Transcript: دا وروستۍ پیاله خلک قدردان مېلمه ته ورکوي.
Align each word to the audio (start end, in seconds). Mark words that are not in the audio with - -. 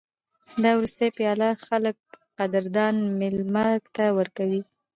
دا 0.63 0.69
وروستۍ 0.77 1.09
پیاله 1.17 1.49
خلک 1.65 1.95
قدردان 2.37 2.95
مېلمه 3.19 3.67
ته 3.95 4.05
ورکوي. 4.17 4.61